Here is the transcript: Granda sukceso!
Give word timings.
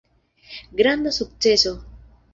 Granda 0.79 1.11
sukceso! 1.19 1.75